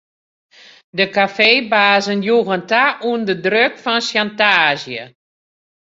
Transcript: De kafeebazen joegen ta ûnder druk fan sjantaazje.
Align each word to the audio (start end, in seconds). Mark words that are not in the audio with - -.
De 0.97 1.05
kafeebazen 1.15 2.19
joegen 2.27 2.61
ta 2.71 2.83
ûnder 3.11 3.37
druk 3.45 3.73
fan 3.83 4.01
sjantaazje. 4.07 5.03